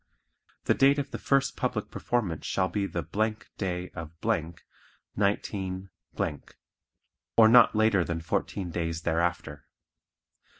The 0.63 0.73
date 0.73 0.97
of 0.97 1.11
the 1.11 1.19
first 1.19 1.55
public 1.55 1.91
performance 1.91 2.43
shall 2.47 2.67
be 2.67 2.87
the 2.87 3.03
day 3.59 3.91
of, 3.91 4.11
19, 5.15 5.89
or 7.37 7.47
not 7.47 7.75
later 7.75 8.03
than 8.03 8.19
fourteen 8.19 8.71
days 8.71 9.03
thereafter. 9.03 9.67